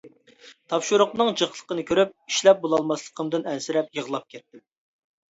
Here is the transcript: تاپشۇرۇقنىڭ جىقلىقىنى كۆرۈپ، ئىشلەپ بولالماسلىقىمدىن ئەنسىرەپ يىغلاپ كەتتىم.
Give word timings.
تاپشۇرۇقنىڭ 0.71 1.27
جىقلىقىنى 1.41 1.83
كۆرۈپ، 1.91 2.15
ئىشلەپ 2.31 2.63
بولالماسلىقىمدىن 2.63 3.45
ئەنسىرەپ 3.51 3.91
يىغلاپ 3.99 4.25
كەتتىم. 4.37 4.63